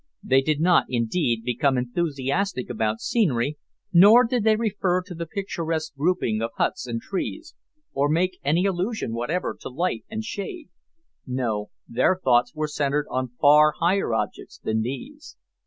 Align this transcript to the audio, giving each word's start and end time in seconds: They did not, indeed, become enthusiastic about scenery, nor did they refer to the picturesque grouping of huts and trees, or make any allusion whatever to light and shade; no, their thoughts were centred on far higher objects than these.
They 0.23 0.41
did 0.41 0.59
not, 0.59 0.87
indeed, 0.89 1.43
become 1.43 1.77
enthusiastic 1.77 2.71
about 2.71 3.01
scenery, 3.01 3.59
nor 3.93 4.23
did 4.23 4.43
they 4.43 4.55
refer 4.55 5.03
to 5.03 5.13
the 5.13 5.27
picturesque 5.27 5.93
grouping 5.95 6.41
of 6.41 6.49
huts 6.57 6.87
and 6.87 6.99
trees, 6.99 7.53
or 7.93 8.09
make 8.09 8.39
any 8.43 8.65
allusion 8.65 9.13
whatever 9.13 9.55
to 9.61 9.69
light 9.69 10.03
and 10.09 10.23
shade; 10.23 10.69
no, 11.27 11.69
their 11.87 12.15
thoughts 12.17 12.55
were 12.55 12.67
centred 12.67 13.05
on 13.11 13.27
far 13.39 13.73
higher 13.77 14.11
objects 14.15 14.57
than 14.57 14.81
these. 14.81 15.37